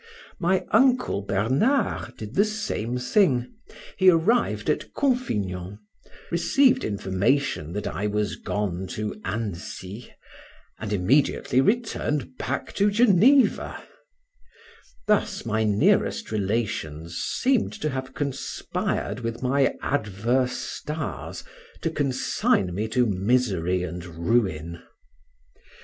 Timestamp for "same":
2.43-2.97